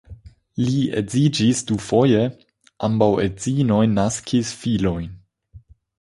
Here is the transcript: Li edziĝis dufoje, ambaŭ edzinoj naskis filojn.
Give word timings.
Li 0.67 0.77
edziĝis 1.01 1.61
dufoje, 1.71 2.23
ambaŭ 2.89 3.11
edzinoj 3.27 3.83
naskis 3.93 4.55
filojn. 4.63 5.07